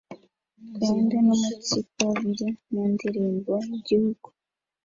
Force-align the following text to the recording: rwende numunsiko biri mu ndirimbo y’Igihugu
rwende 0.73 1.15
numunsiko 1.25 2.03
biri 2.21 2.47
mu 2.71 2.81
ndirimbo 2.91 3.53
y’Igihugu 3.69 4.27